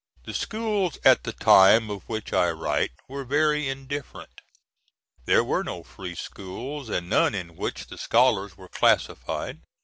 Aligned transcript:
The 0.25 0.33
schools, 0.33 0.97
at 1.05 1.25
the 1.25 1.31
time 1.31 1.91
of 1.91 2.09
which 2.09 2.33
I 2.33 2.49
write, 2.49 2.89
were 3.07 3.23
very 3.23 3.69
indifferent. 3.69 4.41
There 5.25 5.43
were 5.43 5.63
no 5.63 5.83
free 5.83 6.15
schools, 6.15 6.89
and 6.89 7.07
none 7.07 7.35
in 7.35 7.55
which 7.55 7.85
the 7.85 7.99
scholars 7.99 8.57
were 8.57 8.67
classified. 8.67 9.59